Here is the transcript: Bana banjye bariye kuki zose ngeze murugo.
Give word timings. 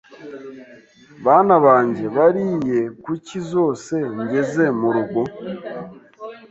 Bana 1.25 1.55
banjye 1.65 2.05
bariye 2.15 2.79
kuki 3.03 3.37
zose 3.51 3.95
ngeze 4.21 4.65
murugo. 4.79 5.21